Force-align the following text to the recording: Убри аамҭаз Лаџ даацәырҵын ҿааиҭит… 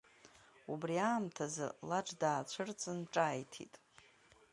Убри 0.71 0.95
аамҭаз 1.09 1.55
Лаџ 1.89 2.07
даацәырҵын 2.19 2.99
ҿааиҭит… 3.13 3.73